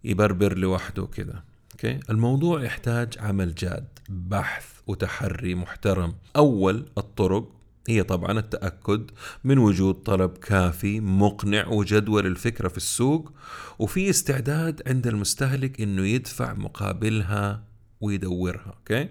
يبربر 0.04 0.58
لوحده 0.58 1.06
كذا 1.06 1.49
أوكي؟ 1.84 2.00
الموضوع 2.10 2.62
يحتاج 2.64 3.18
عمل 3.18 3.54
جاد 3.54 3.98
بحث 4.08 4.64
وتحري 4.86 5.54
محترم. 5.54 6.14
أول 6.36 6.86
الطرق 6.98 7.52
هي 7.88 8.02
طبعا 8.02 8.38
التأكد 8.38 9.10
من 9.44 9.58
وجود 9.58 9.94
طلب 9.94 10.38
كافي 10.38 11.00
مقنع 11.00 11.66
وجدول 11.66 12.26
الفكرة 12.26 12.68
في 12.68 12.76
السوق 12.76 13.32
وفي 13.78 14.10
استعداد 14.10 14.82
عند 14.86 15.06
المستهلك 15.06 15.80
إنه 15.80 16.06
يدفع 16.06 16.54
مقابلها 16.54 17.64
ويدورها 18.00 18.74
أوكي؟ 18.78 19.08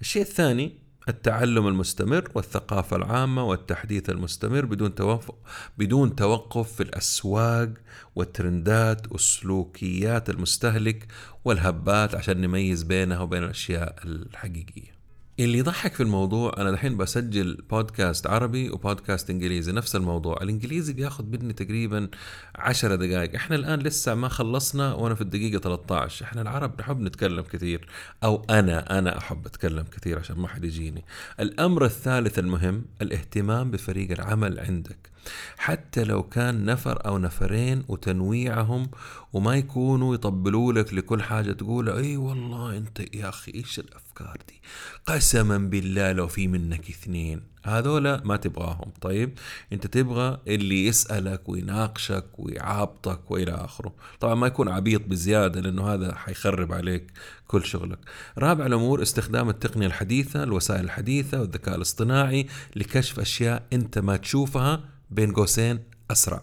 الشيء 0.00 0.22
الثاني 0.22 0.72
التعلم 1.08 1.66
المستمر 1.66 2.28
والثقافة 2.34 2.96
العامة 2.96 3.44
والتحديث 3.44 4.10
المستمر 4.10 4.64
بدون 4.64 4.94
توقف 4.94 5.34
بدون 5.78 6.16
توقف 6.16 6.72
في 6.72 6.82
الأسواق 6.82 7.70
والترندات 8.16 9.12
والسلوكيات 9.12 10.30
المستهلك 10.30 11.06
والهبات 11.44 12.14
عشان 12.14 12.40
نميز 12.40 12.82
بينها 12.82 13.20
وبين 13.20 13.42
الأشياء 13.42 13.96
الحقيقية. 14.04 14.97
اللي 15.44 15.58
يضحك 15.58 15.94
في 15.94 16.02
الموضوع 16.02 16.54
أنا 16.58 16.70
دحين 16.70 16.96
بسجل 16.96 17.62
بودكاست 17.70 18.26
عربي 18.26 18.70
وبودكاست 18.70 19.30
إنجليزي 19.30 19.72
نفس 19.72 19.96
الموضوع. 19.96 20.38
الإنجليزي 20.42 20.92
بياخذ 20.92 21.24
مني 21.24 21.52
تقريبا 21.52 22.08
عشرة 22.54 22.94
دقائق. 22.94 23.34
إحنا 23.34 23.56
الآن 23.56 23.78
لسه 23.78 24.14
ما 24.14 24.28
خلصنا 24.28 24.94
وأنا 24.94 25.14
في 25.14 25.20
الدقيقة 25.20 25.58
13 25.58 26.24
إحنا 26.24 26.42
العرب 26.42 26.80
نحب 26.80 27.00
نتكلم 27.00 27.42
كثير 27.42 27.88
أو 28.24 28.44
أنا 28.50 28.98
أنا 28.98 29.18
أحب 29.18 29.46
أتكلم 29.46 29.84
كثير 29.92 30.18
عشان 30.18 30.36
ما 30.36 30.48
حد 30.48 30.64
يجيني. 30.64 31.04
الأمر 31.40 31.84
الثالث 31.84 32.38
المهم 32.38 32.84
الاهتمام 33.02 33.70
بفريق 33.70 34.10
العمل 34.10 34.60
عندك. 34.60 35.17
حتى 35.58 36.04
لو 36.04 36.22
كان 36.22 36.64
نفر 36.64 37.06
أو 37.06 37.18
نفرين 37.18 37.84
وتنويعهم 37.88 38.90
وما 39.32 39.56
يكونوا 39.56 40.14
يطبلوا 40.14 40.72
لك 40.72 40.94
لكل 40.94 41.22
حاجة 41.22 41.52
تقول 41.52 41.88
إي 41.90 42.16
والله 42.16 42.76
أنت 42.76 43.14
يا 43.14 43.28
أخي 43.28 43.52
إيش 43.54 43.78
الأفكار 43.78 44.36
دي؟ 44.48 44.60
قسما 45.06 45.58
بالله 45.58 46.12
لو 46.12 46.28
في 46.28 46.48
منك 46.48 46.88
اثنين. 46.88 47.42
هذولا 47.64 48.22
ما 48.24 48.36
تبغاهم. 48.36 48.92
طيب 49.00 49.38
أنت 49.72 49.86
تبغى 49.86 50.38
اللي 50.46 50.86
يسألك 50.86 51.48
ويناقشك 51.48 52.24
ويعابطك 52.38 53.30
وإلى 53.30 53.52
آخره. 53.52 53.94
طبعا 54.20 54.34
ما 54.34 54.46
يكون 54.46 54.68
عبيط 54.68 55.02
بزيادة 55.06 55.60
لأنه 55.60 55.94
هذا 55.94 56.14
حيخرب 56.14 56.72
عليك 56.72 57.12
كل 57.46 57.64
شغلك. 57.64 57.98
رابع 58.38 58.66
الأمور 58.66 59.02
استخدام 59.02 59.48
التقنية 59.48 59.86
الحديثة 59.86 60.42
الوسائل 60.42 60.84
الحديثة 60.84 61.40
والذكاء 61.40 61.76
الاصطناعي 61.76 62.46
لكشف 62.76 63.20
أشياء 63.20 63.66
أنت 63.72 63.98
ما 63.98 64.16
تشوفها 64.16 64.97
بين 65.10 65.32
قوسين 65.32 65.78
أسرع. 66.10 66.42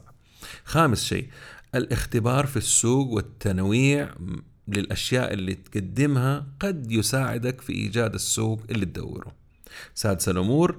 خامس 0.65 1.03
شيء 1.03 1.29
الاختبار 1.75 2.45
في 2.45 2.57
السوق 2.57 3.07
والتنويع 3.07 4.15
للأشياء 4.67 5.33
اللي 5.33 5.53
تقدمها 5.53 6.47
قد 6.59 6.91
يساعدك 6.91 7.61
في 7.61 7.73
إيجاد 7.73 8.13
السوق 8.13 8.61
اللي 8.69 8.85
تدوره. 8.85 9.35
سادس 9.93 10.29
الأمور 10.29 10.77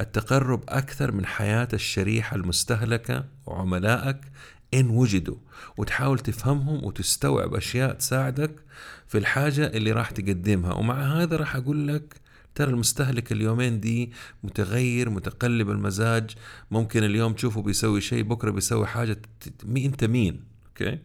التقرب 0.00 0.64
أكثر 0.68 1.12
من 1.12 1.26
حياة 1.26 1.68
الشريحة 1.72 2.36
المستهلكة 2.36 3.24
وعملائك 3.46 4.20
إن 4.74 4.90
وجدوا 4.90 5.36
وتحاول 5.76 6.18
تفهمهم 6.18 6.84
وتستوعب 6.84 7.54
أشياء 7.54 7.92
تساعدك 7.94 8.50
في 9.06 9.18
الحاجة 9.18 9.66
اللي 9.66 9.92
راح 9.92 10.10
تقدمها. 10.10 10.72
ومع 10.72 11.02
هذا 11.02 11.36
راح 11.36 11.56
أقول 11.56 11.88
لك 11.88 12.20
ترى 12.58 12.70
المستهلك 12.70 13.32
اليومين 13.32 13.80
دي 13.80 14.12
متغير 14.42 15.10
متقلب 15.10 15.70
المزاج. 15.70 16.30
ممكن 16.70 17.04
اليوم 17.04 17.32
تشوفه 17.32 17.62
بيسوي 17.62 18.00
شيء 18.00 18.22
بكرة 18.22 18.50
بيسوي 18.50 18.86
حاجة. 18.86 19.22
مي 19.64 19.86
أنت 19.86 20.04
مين؟ 20.04 20.44
okay؟ 20.66 20.98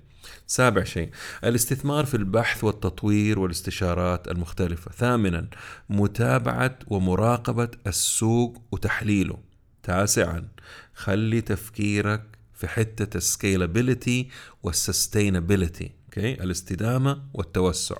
سابع 0.48 0.84
شيء. 0.84 1.10
الاستثمار 1.44 2.06
في 2.06 2.18
البحث 2.18 2.64
والتطوير 2.64 3.40
والاستشارات 3.40 4.28
المختلفة. 4.28 4.92
ثامنا 4.92 5.50
متابعة 5.90 6.80
ومراقبة 6.88 7.70
السوق 7.88 8.62
وتحليله. 8.72 9.38
تاسعا 9.84 10.48
خلي 10.94 11.42
تفكيرك 11.42 12.24
في 12.54 12.68
حتة 12.68 13.18
ال 13.18 13.27
scalability 13.27 14.30
وال 14.64 14.80
sustainability 14.80 15.92
okay؟ 16.06 16.34
الاستدامة 16.34 17.24
والتوسع. 17.34 17.98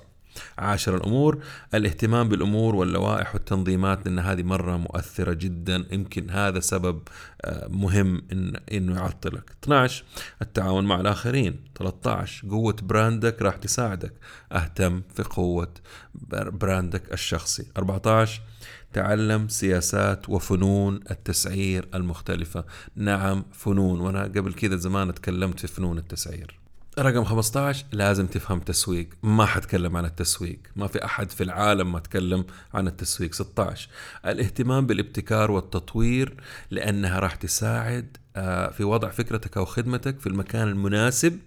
عاشر 0.58 0.96
الأمور. 0.96 1.42
الاهتمام 1.74 2.28
بالأمور 2.28 2.74
واللوائح 2.74 3.34
والتنظيمات 3.34 4.06
لأن 4.06 4.18
هذه 4.18 4.42
مرة 4.42 4.76
مؤثرة 4.76 5.32
جدا. 5.32 5.84
يمكن 5.92 6.30
هذا 6.30 6.60
سبب 6.60 7.02
آه، 7.42 7.68
مهم 7.68 8.22
إن 8.32 8.56
إنه 8.72 8.94
يعطلك. 8.94 9.50
12 9.64 10.04
التعاون 10.42 10.84
مع 10.84 11.00
الآخرين. 11.00 11.60
13 11.74 12.48
قوة 12.48 12.76
brand 12.82 13.32
ك 13.32 13.42
راح 13.42 13.56
تساعدك. 13.56 14.12
أهتم 14.52 15.02
في 15.14 15.22
قوة 15.22 15.74
brand 16.32 16.99
ك 16.99 17.12
الشخصي. 17.12 17.66
14 17.76 18.40
تعلم 18.92 19.48
سياسات 19.48 20.28
وفنون 20.28 21.00
التسعير 21.10 21.88
المختلفة. 21.94 22.64
نعم 22.96 23.44
فنون. 23.52 24.00
وأنا 24.00 24.22
قبل 24.22 24.52
كذا 24.52 24.76
زمان 24.76 25.14
تكلمت 25.14 25.60
في 25.60 25.66
فنون 25.66 25.98
التسعير. 25.98 26.63
رقم 26.98 27.24
15 27.24 27.84
لازم 27.92 28.26
تفهم 28.26 28.60
تسويق. 28.60 29.08
ما 29.22 29.46
حتكلم 29.46 29.96
عن 29.96 30.04
التسويق. 30.04 30.58
ما 30.76 30.86
في 30.86 31.04
أحد 31.04 31.30
في 31.30 31.44
العالم 31.44 31.92
ما 31.92 31.98
تكلم 31.98 32.44
عن 32.74 32.86
التسويق. 32.86 33.34
16 33.34 33.88
الاهتمام 34.26 34.86
بالابتكار 34.86 35.50
والتطوير 35.50 36.36
لأنها 36.70 37.18
راح 37.18 37.34
تساعد 37.34 38.16
آه، 38.36 38.70
في 38.70 38.84
وضع 38.84 39.10
فكرتك 39.10 39.56
أو 39.56 39.64
خدمتك 39.64 40.20
في 40.20 40.26
المكان 40.26 40.68
المناسب 40.68 41.38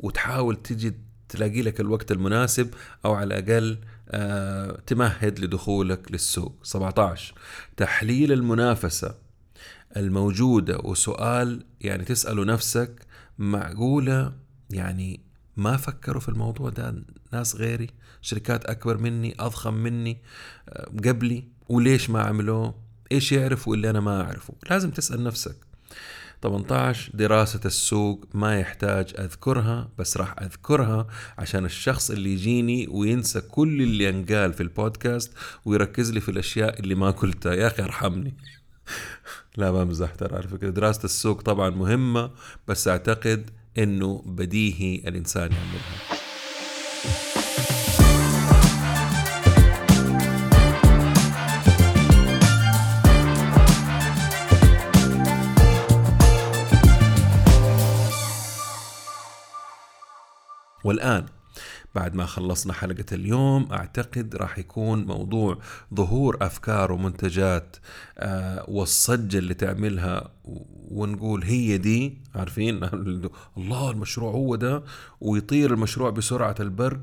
وتحاول 0.00 0.56
تجي 0.56 0.94
تلاقي 1.28 1.62
لك 1.62 1.80
الوقت 1.80 2.12
المناسب 2.12 2.74
أو 3.04 3.14
على 3.14 3.38
الأقل 3.38 3.78
آه، 4.08 4.78
تمهد 4.86 5.40
لدخولك 5.40 6.12
للسوق. 6.12 6.54
17 6.62 7.34
تحليل 7.76 8.32
المنافسة 8.32 9.14
الموجودة 9.96 10.78
وسؤال 10.84 11.64
يعني 11.80 12.04
تسأله 12.04 12.44
نفسك 12.44 13.06
معقولة 13.38 14.32
يعني 14.72 15.20
ما 15.56 15.76
فكروا 15.76 16.20
في 16.20 16.28
الموضوع 16.28 16.70
ده. 16.70 16.94
ناس 17.32 17.56
غيري 17.56 17.90
شركات 18.22 18.64
أكبر 18.64 18.98
مني 18.98 19.34
أضخم 19.40 19.74
مني 19.74 20.18
آه، 20.68 20.90
قبلي. 21.04 21.44
وليش 21.68 22.10
ما 22.10 22.22
عملوه؟ 22.22 22.74
إيش 23.12 23.32
يعرفوا 23.32 23.74
اللي 23.74 23.90
أنا 23.90 24.00
ما 24.00 24.22
أعرفه؟ 24.22 24.54
لازم 24.70 24.90
تسأل 24.90 25.24
نفسك. 25.24 25.56
18 26.42 27.10
دراسة 27.14 27.60
السوق 27.64 28.28
ما 28.34 28.60
يحتاج 28.60 29.14
أذكرها 29.18 29.88
بس 29.98 30.16
راح 30.16 30.34
أذكرها 30.42 31.06
عشان 31.38 31.64
الشخص 31.64 32.10
اللي 32.10 32.32
يجيني 32.32 32.88
وينسى 32.90 33.40
كل 33.40 33.82
اللي 33.82 34.04
ينقال 34.04 34.52
في 34.52 34.62
البودكاست 34.62 35.32
ويركز 35.64 36.12
لي 36.12 36.20
في 36.20 36.28
الأشياء 36.30 36.80
اللي 36.80 36.94
ما 36.94 37.10
قلتها. 37.10 37.54
يا 37.54 37.66
أخي 37.66 37.82
ارحمني. 37.82 38.34
لا 39.56 39.72
ما 39.72 39.84
مزح 39.84 40.14
ترى 40.14 40.36
على 40.36 40.48
فكرة. 40.48 40.70
دراسة 40.70 41.04
السوق 41.04 41.40
طبعا 41.42 41.70
مهمة 41.70 42.30
بس 42.68 42.88
أعتقد 42.88 43.50
إنه 43.78 44.22
بديهي 44.26 44.94
الإنسان 45.08 45.50
يعملها. 45.52 46.22
والآن 60.84 61.26
بعد 61.94 62.14
ما 62.14 62.26
خلصنا 62.26 62.72
حلقة 62.72 63.04
اليوم 63.12 63.72
أعتقد 63.72 64.36
راح 64.36 64.58
يكون 64.58 65.04
موضوع 65.04 65.58
ظهور 65.94 66.36
أفكار 66.40 66.92
ومنتجات 66.92 67.76
آه 68.18 68.64
والصجة 68.68 69.38
اللي 69.38 69.54
تعملها 69.54 70.30
ونقول 70.90 71.44
هي 71.44 71.78
دي 71.78 72.18
عارفين؟ 72.34 72.84
الله 73.58 73.90
المشروع 73.90 74.32
هو 74.32 74.56
ده 74.56 74.82
ويطير 75.20 75.74
المشروع 75.74 76.10
بسرعة 76.10 76.54
البرق 76.60 77.02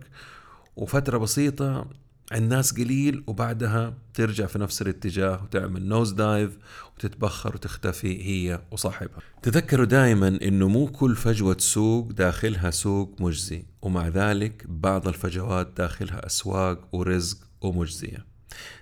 وفترة 0.75 1.17
بسيطة 1.17 1.85
الناس 2.33 2.73
قليل 2.73 3.23
وبعدها 3.27 3.93
ترجع 4.13 4.45
في 4.45 4.59
نفس 4.59 4.81
الاتجاه 4.81 5.43
وتعمل 5.43 5.85
نوز 5.87 6.11
دايف 6.11 6.57
وتتبخر 6.95 7.55
وتختفي 7.55 8.25
هي 8.25 8.61
وصاحبها. 8.71 9.19
تذكروا 9.41 9.85
دائما 9.85 10.27
إنه 10.27 10.67
مو 10.67 10.87
كل 10.87 11.15
فجوة 11.15 11.57
سوق 11.59 12.11
داخلها 12.11 12.71
سوق 12.71 13.15
مجزي 13.19 13.63
ومع 13.81 14.07
ذلك 14.07 14.65
بعض 14.67 15.07
الفجوات 15.07 15.71
داخلها 15.77 16.25
أسواق 16.25 16.95
ورزق 16.95 17.37
ومجزية. 17.61 18.25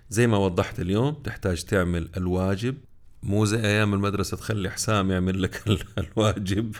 زي 0.09 0.27
ما 0.27 0.37
وضحت 0.37 0.79
اليوم 0.79 1.13
تحتاج 1.13 1.63
تعمل 1.63 2.09
الواجب. 2.17 2.75
مو 3.23 3.45
زي 3.45 3.59
أيام 3.59 3.93
المدرسة 3.93 4.37
تخلي 4.37 4.69
حسام 4.69 5.11
يعمل 5.11 5.41
لك 5.41 5.63
الواجب 5.97 6.75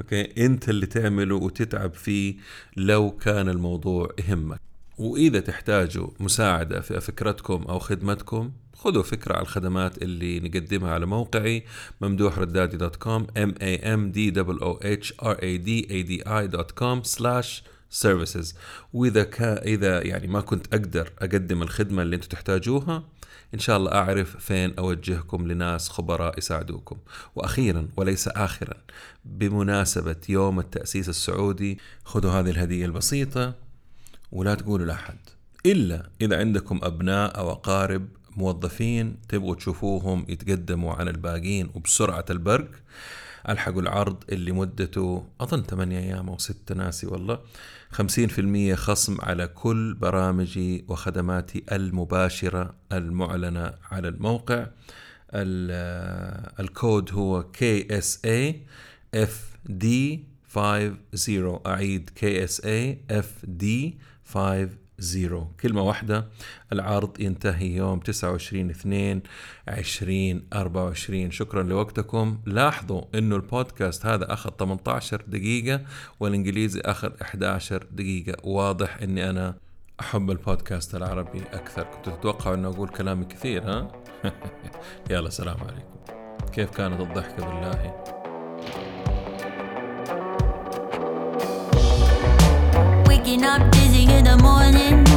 okay؟ 0.00 0.46
أنت 0.46 0.68
اللي 0.68 0.86
تعمله 0.86 1.34
وتتعب 1.34 1.94
فيه 1.94 2.36
لو 2.76 3.10
كان 3.10 3.48
الموضوع 3.48 4.08
يهمك. 4.18 4.71
وإذا 4.98 5.40
تحتاجوا 5.40 6.08
مساعدة 6.20 6.80
في 6.80 7.00
فكرتكم 7.00 7.62
أو 7.62 7.78
خدمتكم 7.78 8.52
خذوا 8.76 9.02
فكرة 9.02 9.34
على 9.34 9.42
الخدمات 9.42 10.02
اللي 10.02 10.40
نقدمها 10.40 10.90
على 10.90 11.06
موقعي 11.06 11.64
ممدوح 12.00 12.38
ردادي 12.38 12.76
dot 12.76 12.96
com 12.96 13.26
m 13.26 13.50
a 13.50 13.82
m 13.84 14.12
d 14.14 14.38
o 14.60 14.78
h 14.82 15.12
r 15.22 15.36
a 15.36 15.58
d 15.66 15.86
a 15.90 16.08
d 16.08 16.28
i 16.28 16.44
dot 16.50 16.70
com 16.70 17.02
slash 17.02 17.64
سيرفيسز 17.90 18.54
وإذا 18.92 19.22
كان 19.24 19.58
إذا 19.58 20.02
يعني 20.06 20.26
ما 20.26 20.40
كنت 20.40 20.74
أقدر 20.74 21.12
أقدم 21.18 21.62
الخدمة 21.62 22.02
اللي 22.02 22.16
أنتم 22.16 22.28
تحتاجوها 22.28 23.04
إن 23.54 23.58
شاء 23.58 23.76
الله 23.76 23.92
أعرف 23.92 24.36
فين 24.36 24.74
أوجهكم 24.78 25.48
لناس 25.48 25.88
خبراء 25.88 26.38
يساعدوكم. 26.38 26.96
وأخيرا 27.34 27.88
وليس 27.96 28.28
اخرا 28.28 28.74
بمناسبة 29.24 30.16
يوم 30.28 30.60
التأسيس 30.60 31.08
السعودي 31.08 31.78
خذوا 32.04 32.30
هذه 32.30 32.50
الهدية 32.50 32.86
البسيطة 32.86 33.54
ولا 34.32 34.54
تقولوا 34.54 34.86
لأحد. 34.86 35.16
إلا 35.66 36.10
إذا 36.20 36.38
عندكم 36.38 36.80
أبناء 36.82 37.38
أو 37.38 37.52
أقارب 37.52 38.08
موظفين 38.36 39.16
تبغوا 39.28 39.54
تشوفوهم 39.54 40.26
يتقدموا 40.28 40.94
عن 40.94 41.08
الباقين 41.08 41.70
وبسرعة 41.74 42.24
البرق 42.30 42.70
ألحقوا 43.48 43.82
العرض 43.82 44.24
اللي 44.32 44.52
مدته 44.52 45.26
أظن 45.40 45.62
8 45.62 45.98
أيام 45.98 46.28
أو 46.28 46.38
6 46.38 46.74
ناسي 46.74 47.06
والله 47.06 47.38
50% 47.92 48.74
خصم 48.74 49.20
على 49.20 49.46
كل 49.46 49.94
برامجي 49.94 50.84
وخدماتي 50.88 51.62
المباشرة 51.72 52.74
المعلنة 52.92 53.72
على 53.90 54.08
الموقع. 54.08 54.66
الكود 56.60 57.12
هو 57.12 57.42
KSA 57.42 58.54
FD 59.16 59.86
50 60.54 61.60
أعيد 61.66 62.10
KSA 62.20 62.96
FD 63.12 63.64
50 64.34 64.82
زيرو 64.98 65.46
كلمة 65.60 65.82
واحدة 65.82 66.26
العرض 66.72 67.20
ينتهي 67.20 67.76
يوم 67.76 68.00
29 68.00 68.70
2 68.70 69.22
2024 69.68 71.30
شكرا 71.30 71.62
لوقتكم. 71.62 72.38
لاحظوا 72.46 73.02
إنه 73.14 73.36
البودكاست 73.36 74.06
هذا 74.06 74.32
أخذ 74.32 74.50
18 74.58 75.24
دقيقة 75.26 75.80
والإنجليزي 76.20 76.80
أخذ 76.80 77.12
11 77.22 77.86
دقيقة. 77.92 78.48
واضح 78.48 78.96
إني 79.02 79.30
أنا 79.30 79.54
أحب 80.00 80.30
البودكاست 80.30 80.94
العربي 80.94 81.42
أكثر. 81.52 81.82
كنت 81.82 82.14
تتوقع 82.14 82.54
إنه 82.54 82.68
أقول 82.68 82.88
كلامي 82.88 83.24
كثير 83.24 83.62
ها؟ 83.62 83.92
يلا 85.10 85.30
سلام 85.30 85.56
عليكم. 85.60 85.92
كيف 86.52 86.70
كانت 86.70 87.00
الضحكة 87.00 87.46
بالله؟ 87.46 88.21
Up 93.44 93.70
dizzy 93.70 94.04
in 94.04 94.24
the 94.24 94.36
morning. 94.36 95.11